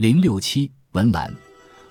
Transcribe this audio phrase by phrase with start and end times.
[0.00, 1.30] 零六七文兰，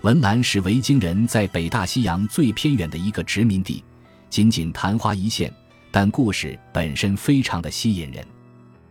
[0.02, 3.84] 文兰是维京人在北大西洋最偏远的一个殖民地，
[4.32, 5.54] 仅仅昙花一现，
[5.92, 8.26] 但故事本身非常的吸引人。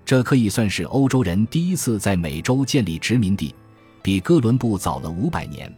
[0.04, 3.52] 这可以算是欧洲人第一次在美洲建立殖民地，
[4.02, 5.68] 比哥伦布早了五百年。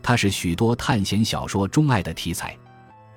[0.00, 2.56] 它是许多探险小说钟爱的题材。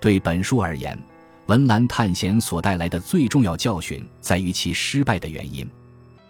[0.01, 0.97] 对本书而言，
[1.45, 5.69] 文兰探险所带来的最重要教训在于其失败的原因。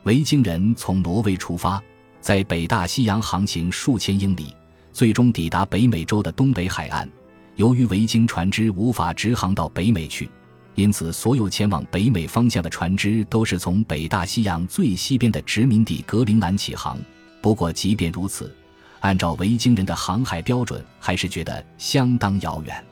[0.04, 1.82] 维京人从挪威出发。
[2.20, 4.54] 在北大西洋航行数千英里，
[4.92, 7.10] 最终抵达北美洲的东北海岸。
[7.56, 10.30] 由于维京船只无法直航到北美去，
[10.76, 16.98] 因此所有前往北美方向的船只都是从北大西洋最西边的殖民地格陵兰起航。
[17.42, 18.54] 不过，即便如此，
[19.00, 22.84] 按照维京人的航海标准，还是觉得相当遥远。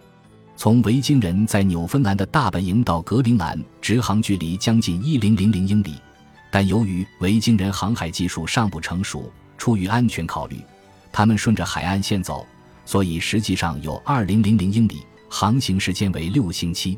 [0.55, 5.95] 从维京人在纽芬兰的大本营到格陵兰，直航距离将近一零零零英里。
[6.55, 10.55] 但由于维京人航海技术尚不成熟，出于安全考虑，
[11.11, 12.47] 他们顺着海岸线走，
[12.85, 16.97] 所以实际上有二零零零英里，航行时间为六星期。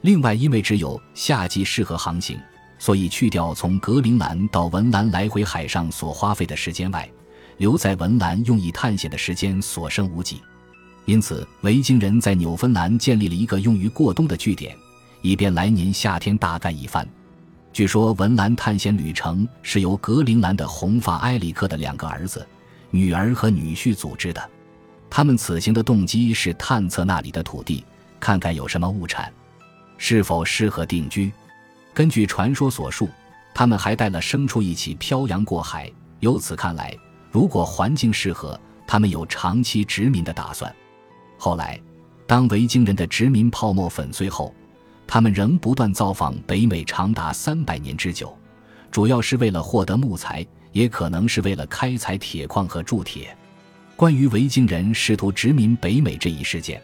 [0.00, 2.36] 另外，因为只有夏季适合航行，
[2.76, 7.08] 所以去掉从格陵兰到文兰来回海上所花费的时间外，
[7.58, 10.42] 留在文兰用以探险的时间所剩无几。
[11.04, 14.76] 因此，维京人在纽芬兰建立了一个用于过冬的据点，
[15.22, 17.08] 以便来年夏天大干一番。
[17.78, 22.44] 据说文兰探险旅程是由格陵兰的红发埃里克的两个儿子、
[22.90, 24.50] 女儿和女婿组织的。
[25.08, 27.84] 他们此行的动机是探测那里的土地，
[28.18, 29.32] 看看有什么物产，
[29.96, 31.30] 是否适合定居。
[31.94, 33.08] 根据传说所述，
[33.54, 35.88] 他们还带了牲畜一起漂洋过海。
[36.18, 36.92] 由此看来，
[37.30, 40.74] 如果环境适合，他们有长期殖民的打算。
[41.38, 41.80] 后来，
[42.26, 44.52] 当维京人的殖民泡沫粉碎后。
[45.08, 48.36] 他们仍不断造访北美，长达三百年之久，
[48.90, 53.34] 主要是为了获得木材，也可能是为了开采铁矿和铸铁。
[53.96, 56.80] 关于维京人试图殖民北美这一事件，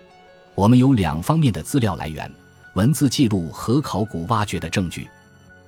[0.54, 2.28] 我们有两方面的资料来源：
[2.72, 5.06] 文字记录和考古挖掘的证据。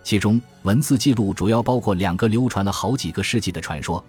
[0.02, 4.02] 其中，文字记录主要包括两个流传了好几个世纪的传说，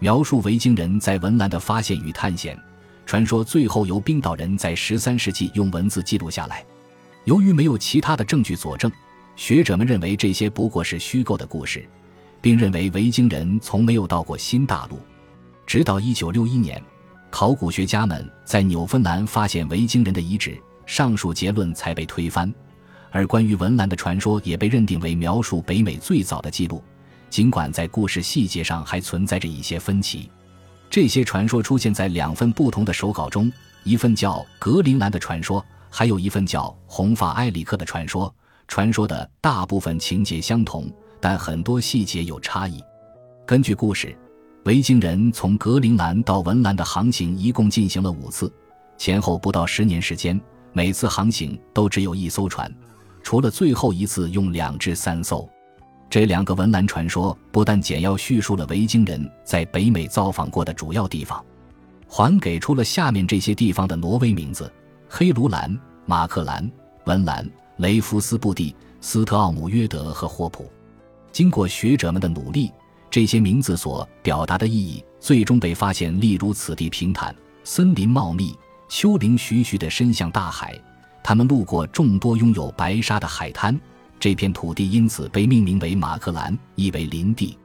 [0.00, 2.58] 描述维京人在文兰的发现与探险。
[3.06, 6.62] 传说最后由冰岛人在十三世纪用文字记录下来。
[7.26, 8.90] 由于没有其他的证据佐证，
[9.34, 11.84] 学者们认为这些不过是虚构的故事，
[12.40, 15.00] 并认为维京人从没有到过新大陆。
[15.66, 16.80] 直到1961年，
[17.28, 22.52] 考古学家们在纽芬兰发现维京人的遗址，上述结论才被推翻。
[23.10, 26.80] 而关于文兰的传说也被认定为描述北美最早的记录，
[27.28, 30.30] 尽管在故事细节上还存在着一些分歧。
[30.88, 35.60] 这些传说出现在两份不同的手稿中，一份叫《格陵兰的传说》。
[35.98, 38.30] 还有一份叫《红发埃里克》的传说，
[38.68, 40.92] 传说的大部分情节相同，
[41.22, 42.84] 但很多细节有差异。
[43.46, 44.14] 根据故事，
[44.66, 48.52] 维京人从格陵兰到文兰的航行一共进行了五次，
[48.98, 50.38] 前后不到十年时间，
[50.74, 52.70] 每次航行都只有一艘船，
[53.22, 55.48] 除了最后一次用两至三艘。
[56.10, 61.42] 这两个文兰传说不但简要叙述了维京人在北美造访过的主要地方，
[62.06, 64.70] 还给出了下面这些地方的挪威名字。
[65.08, 66.70] 黑卢兰、马克兰、
[67.04, 70.70] 文兰、雷夫斯布蒂、斯特奥姆约德和霍普，
[71.32, 72.72] 经过学者们的努力，
[73.10, 76.20] 这些名字所表达的意义最终被发现。
[76.20, 77.34] 例如，此地平坦，
[77.64, 78.56] 森林茂密，
[78.88, 80.78] 丘陵徐徐地伸向大海。
[81.22, 83.78] 他们路过众多拥有白沙的海滩，
[84.18, 87.58] 这片土地因此被命名为马克兰，意为林地。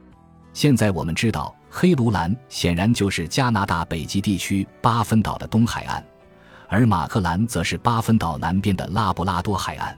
[0.52, 6.04] 现在我们知道，黑卢兰显然就是加拿大北极地区巴芬岛的东海岸。
[6.72, 9.94] 而马克兰则是巴芬岛南边的拉布拉多海岸，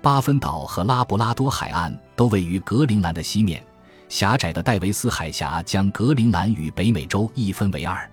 [0.00, 3.60] 巴芬岛和拉布拉多海岸都位于格陵兰的西面。
[4.08, 8.08] 狭窄的戴维斯海峡将格陵兰与北美洲一分为二。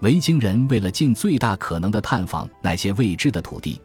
[0.00, 3.78] 维京人为了尽最大可能的探访那些未知的土地，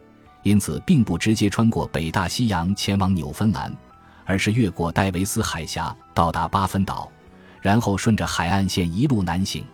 [0.44, 3.76] 因此并不直接穿过北大西洋前往纽芬兰，
[4.24, 7.12] 而是越过戴维斯海峡到达巴芬岛，
[7.60, 9.66] 然后顺着海岸线一路南行。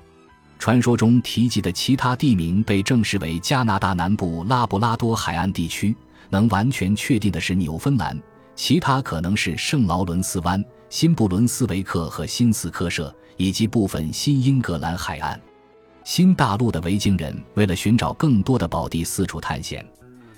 [0.57, 5.95] 传说中提及的其他地名被证实为加拿大南部拉布拉多海岸地区，
[6.29, 8.19] 能完全确定的是纽芬兰，
[8.55, 15.39] 其他可能是圣劳伦斯湾、新布伦斯维克和新斯科舍以及部分新英格兰海岸。
[16.03, 19.85] 新大陆的维京人为了寻找更多的宝地四处探险，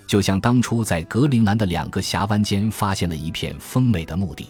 [0.07, 4.47] 就像当初在格陵兰的两个峡湾间发现了一片丰美的墓地。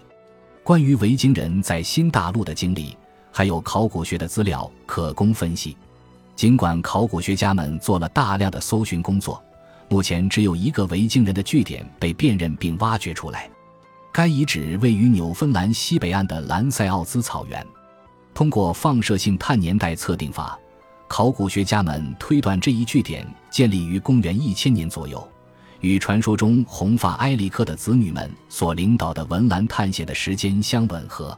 [0.64, 2.98] 关于维京人在新大陆的经历。
[3.38, 5.78] 还有考古学的资料可供分析。
[6.36, 9.40] 尽管考古学家们做了大量的搜寻工作，
[9.90, 13.48] 目前只有一个维京人的据点被辨认并挖掘出来。
[14.12, 17.64] 该遗址位于纽芬兰西北岸的兰塞奥兹草原。
[18.34, 20.58] 通过放射性碳年代测定法，
[21.08, 25.24] 考古学家们推断这一据点建立于公元一千年左右，
[25.82, 31.38] 与传说中红发埃里克的子女们所领导的文兰探险的时间相吻合。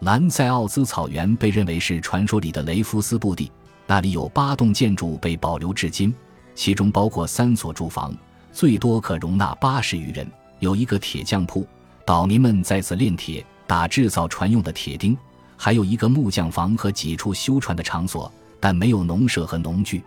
[0.00, 3.50] 兰塞奥兹草原被认为是传说里的雷夫斯布地，
[3.86, 6.14] 那里有八栋建筑被保留至今，
[6.54, 8.14] 其中包括三所住房，
[8.52, 10.26] 最多可容纳八十余人；
[10.58, 11.66] 有一个铁匠铺，
[12.04, 15.16] 岛民们在此炼铁、打制造船用的铁钉；
[15.56, 20.02] 还有一个木匠房和几处修船的场所，但没有农舍和农具。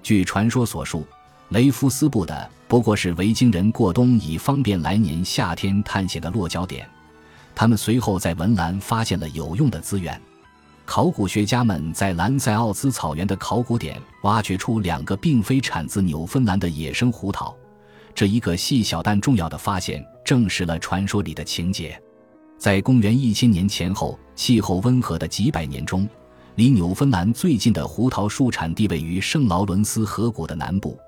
[0.00, 1.04] 据传说所述，
[1.48, 6.88] 雷夫斯布的不过是维京人过冬以方便来年夏天探险的落脚点。
[7.54, 10.20] 他们随后在文兰发现了有用的资源，
[10.84, 17.54] 考古学家们在兰塞奥兹草原的考古点挖掘出两个并非产自纽芬兰的野生胡桃，
[18.14, 22.00] 这一个细小但重要的发现证实了传说里的情节。
[22.58, 26.08] 在公元一千年前后，气候温和的几百年中，
[26.56, 30.98] 离纽芬兰最近的胡桃树产地位于圣劳伦斯河谷的南部，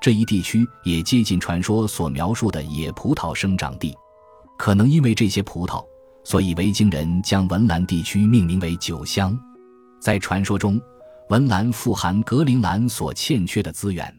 [0.00, 3.94] 这一地区也接近传说所描述的野葡萄生长地，
[4.58, 5.84] 可能因为这些葡萄。
[6.24, 9.38] 所以，维京人将文兰地区命名为酒乡。
[10.00, 10.80] 在传说中，
[11.28, 14.14] 文兰富含格陵兰所欠缺的资源。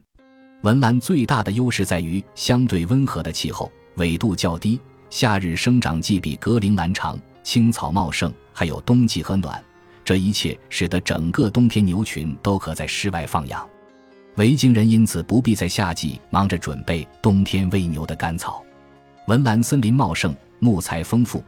[0.64, 4.80] 文兰最大的优势在于相对温和的气候，纬度较低，
[5.10, 9.62] 夏日生长季比格陵兰长，青草茂盛，还有冬季和暖。
[10.06, 13.68] 这一切使得整个冬天牛群都可在室外放养。
[14.36, 18.64] 维京人因此不必在夏季忙着准备冬天喂牛的干草。
[19.28, 21.44] 文兰森林茂盛，木材丰富。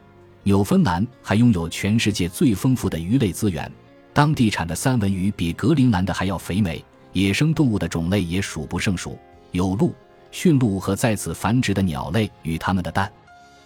[0.47, 3.69] 纽芬兰还拥有全世界最丰富的鱼类资源，
[4.13, 9.18] 当地产的三文鱼比格陵兰的还要肥美，野生动物的种类也数不胜数，
[9.53, 9.95] 有鹿、
[10.30, 13.12] 驯鹿和在此繁殖的鸟类与它们的蛋。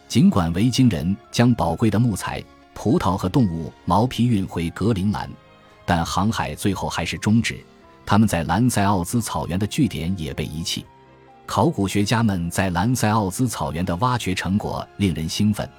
[0.08, 2.42] 尽管维京人将宝贵的木材、
[2.74, 5.30] 葡萄和动物毛皮运回格陵兰，
[5.86, 7.60] 但航海最后还是终止。
[8.06, 10.86] 他们在兰塞奥兹草原的据点也被遗弃。
[11.46, 15.70] 考古学家们在兰塞奥兹草原的挖掘成果令人兴奋。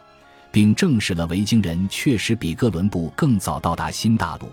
[0.53, 4.49] 并证实了维京人确实比哥伦布更早到达新大陆，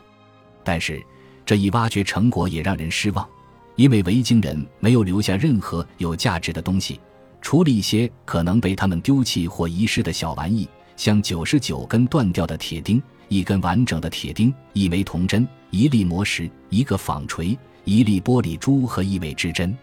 [0.64, 1.04] 但是
[1.46, 3.28] 这一挖掘成果也让人失望，
[3.76, 7.00] 因为维京人没有留下任何有价值的东西，
[7.42, 19.76] 除了一些可能被他们丢弃或遗失的小玩意，像九十九根断掉的铁钉、一根完整的铁钉、一枚铜针、一粒魔石、一个纺锤、一粒玻璃珠和一枚织针。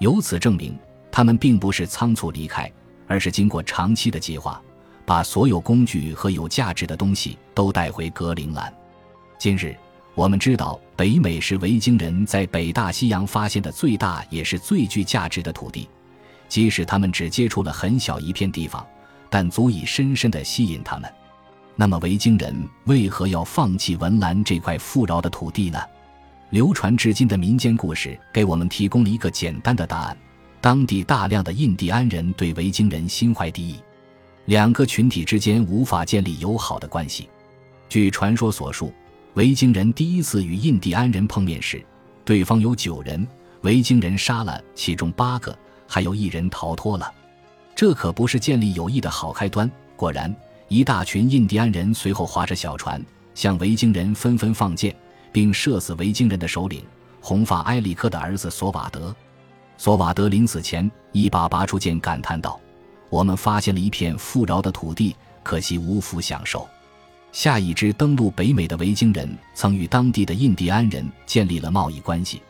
[0.00, 0.76] 由此证明，
[1.10, 2.70] 他们并不是仓促离开，
[3.06, 4.60] 而是经过长期的计划。
[5.06, 8.70] 把所有工具和有价值的东西都带回格陵兰。
[9.38, 9.74] 今日
[10.14, 15.88] 我们知道，北美是维京人在北大西洋发现的最大也是最具价值的土地。
[16.48, 18.84] 即使他们只接触了很小一片地方，
[19.30, 21.12] 但足以深深地吸引他们。
[21.74, 22.54] 那么，维京人
[22.84, 25.78] 为何要放弃文兰这块富饶的土地呢？
[26.50, 30.16] 流传至今的民间故事给我们提供了一个简单的答案：
[30.60, 33.80] 当地大量的印第安人对维京人心怀敌意。
[34.46, 37.28] 两个群体之间无法建立友好的关系。
[37.88, 38.92] 据传说所述，
[39.34, 41.84] 维京人第一次与印第安人碰面时，
[42.24, 43.26] 对方有九人，
[43.62, 45.56] 维京人杀了其中八个，
[45.88, 47.12] 还有一人逃脱了。
[47.74, 49.70] 这可不是建立友谊的好开端。
[49.96, 50.34] 果然，
[50.68, 53.04] 一大群印第安人随后划着小船
[53.34, 54.94] 向维京人纷纷放箭，
[55.32, 56.84] 并射死维京人的首领
[57.20, 59.14] 红发埃里克的儿子索瓦德。
[59.76, 62.60] 索瓦德临死前一把拔出剑，感叹道。
[63.08, 66.66] 我们发现了一片富饶的土地，可惜无福享受。
[67.32, 72.40] 下一支登陆北美的维京人曾与当地的印第安人建立了贸易关系，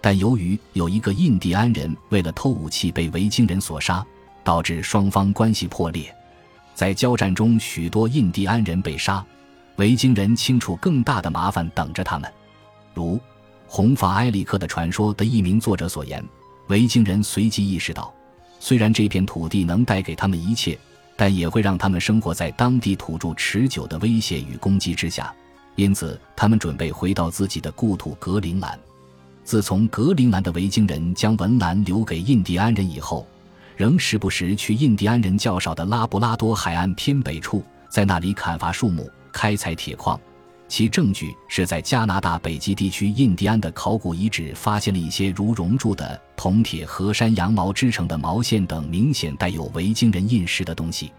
[0.00, 4.04] 但由于有一个印第安人为了偷武器被维京人所杀，
[4.42, 6.14] 导致双方关系破裂。
[6.74, 9.24] 在交战中，许多印第安人被杀，
[9.76, 12.28] 维京人清楚更大的麻烦等着他们。
[12.92, 13.20] 如
[13.66, 16.24] 红发埃里克的传说的一名作者所言，
[16.66, 18.12] 维京人随即意识到。
[18.64, 20.78] 虽然这片土地能带给他们一切，
[21.16, 25.30] 但也会让他们生活在当地土著持久的威胁与攻击之下。
[25.74, 28.80] 因此，他们准备回到自己的故土格陵兰。
[29.44, 33.28] 自从格陵兰的维京人将文兰留给印第安人以后，
[33.76, 40.18] 仍时不时去印第安人较少的拉布拉多海岸偏北处，在那里砍伐树木、开采铁矿。
[40.76, 51.12] 其证据是在加拿大北极地区印第安的考古遗址发现了一些如熔铸的铜铁和山羊毛织成的毛线等明显带有维京人印饰的东西。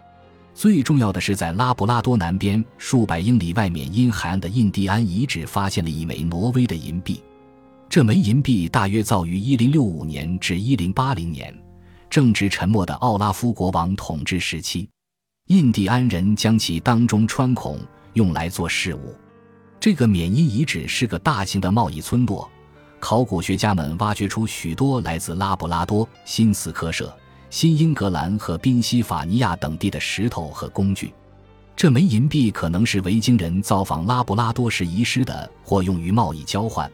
[0.54, 7.24] 最重要的是，在拉布拉多南边数百英里外面因海岸的印第安遗址发现了一枚挪威的银币。
[7.88, 11.58] 这枚银币大约造于1065年至1080年，
[12.10, 14.90] 正值沉默的奥拉夫国王统治时期。
[15.48, 17.80] 印第安人将其当中穿孔，
[18.16, 19.16] 用来做饰物。
[19.86, 22.50] 这个缅因遗址是个大型的贸易村落，
[23.00, 27.16] 考古学家们挖掘出许多来自拉布拉多、新斯科舍、
[27.52, 31.14] 新英格兰和宾夕法尼亚等地的石头和工具。
[31.76, 36.92] 这枚银币可能是维京人造访拉布拉多时遗失的，或用于贸易交换。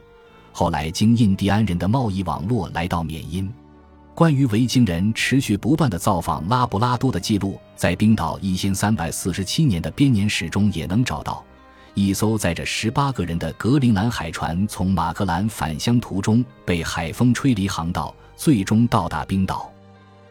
[0.52, 3.50] 后来经印第安人的贸易网络来到缅因。
[4.14, 11.42] 关于维京人持续不断的造访拉布拉多的记录，在冰岛一千三百四十七年的编年史中也能找到。
[11.94, 19.70] 一艘载着十八个人的格陵兰海船从马格兰返乡途中被海风吹离航道，最终到达冰岛。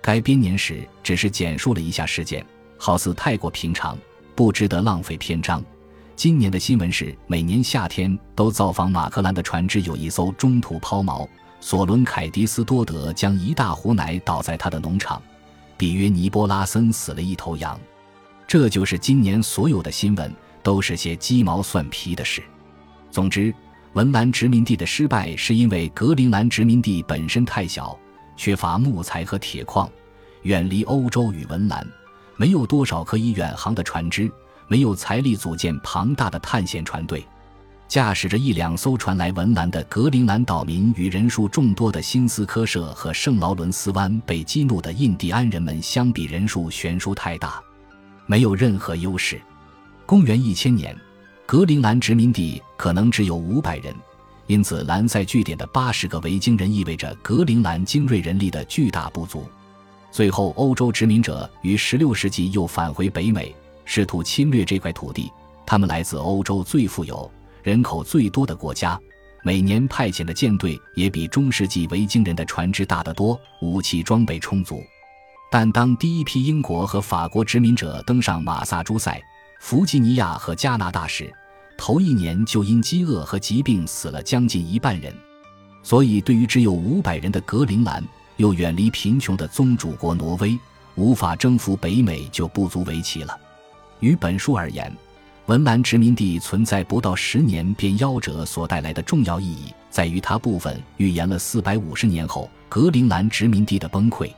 [0.02, 2.44] 该编年史只是简述了一下事件，
[2.78, 3.98] 好似太过平常。
[4.34, 5.64] 不值得浪费篇章。
[6.16, 11.28] 今年的新闻是，每年夏天都造访马克兰的船只有一艘中途抛锚。
[11.60, 15.22] 索伦凯迪斯多德将一大壶奶倒在他的农场。
[15.78, 17.80] 比约尼波拉森死了一头羊。
[18.48, 22.42] 这就是今年所有的新闻，都是些鸡毛蒜皮的事。
[23.10, 23.54] 总之，
[23.94, 27.98] 文兰殖民地的失败是因为格陵兰殖民地本身太小，
[28.38, 29.90] 缺乏木材和铁矿，
[30.44, 31.86] 远离欧洲与文兰。
[32.38, 34.32] 没有多少可以远航的船只，
[34.68, 37.24] 没有财力组建庞大的探险船队。
[37.88, 47.62] 驾驶着一两艘船来文兰的格陵兰岛民与人数众多的新斯科舍和圣劳伦斯湾被激怒的印第安人们相比，人数悬殊太大，
[48.26, 49.42] 没有任何优势。
[50.06, 50.96] 公元一千年，
[51.46, 53.96] 格陵兰殖民地可能只有五百人，
[54.48, 59.46] 因此兰塞据点的八十个维京人意味着格陵兰精锐人力的巨大不足。
[60.12, 63.56] 最后，欧洲殖民者于16世纪又返回北美，
[63.86, 65.32] 试图侵略这块土地。
[65.66, 67.32] 他们来自欧洲最富有、
[67.64, 69.00] 人口最多的国家，
[69.42, 74.84] 每年派遣的舰队也比中世纪维京人的船只大得多，武器装备充足。
[75.50, 79.22] 但当第一批英国和法国殖民者登上马萨诸塞、
[79.62, 81.32] 弗吉尼亚和加拿大时，
[81.78, 85.14] 头一年就因饥饿和疾病死了将近一半人。
[85.84, 88.04] 所以，对于只有五百人的格陵兰，
[88.38, 90.58] 又远离贫穷的宗主国挪威，
[90.96, 93.40] 无法征服北美就不足为奇了。
[94.00, 94.92] 于本书而言，
[95.46, 104.34] 文兰殖民地存在不到十年便夭折所带来的重要意义，在于它部分预言了四百五十年后格陵兰殖民地的崩溃。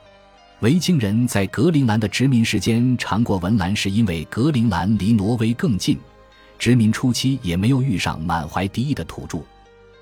[0.64, 5.98] 维京人在格陵兰的殖民时间长过文兰，是因为格陵兰离挪威更近，
[6.58, 9.40] 殖民初期也没有遇上满怀敌意的土著。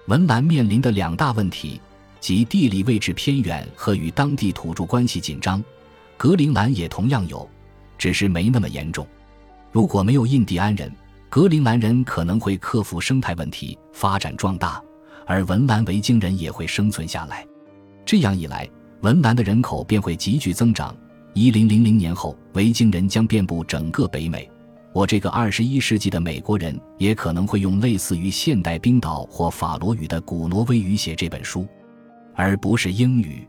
[0.06, 1.80] 文兰面临的两大问题。
[2.20, 5.60] 即地理位置偏远和与当地土著关系紧张，
[6.16, 7.50] 格陵兰也同样有，
[7.98, 9.04] 只是没那么严重。
[9.72, 10.88] 如果没有印第安人，
[11.28, 14.80] 格陵兰人可能会克服生态问题，发展壮大，
[15.26, 17.44] 而文兰维京人也会生存下来。
[18.06, 18.70] 这样一来，
[19.02, 20.96] 文莱的人口便会急剧增长。
[21.34, 24.48] 一零零零年后，维京人将遍布整个北美。
[24.92, 31.66] 我这个二十一世纪的美国人也可能会用类似于现代冰岛或法罗语的古挪威语写这本书。
[32.34, 33.46] 而不是英语。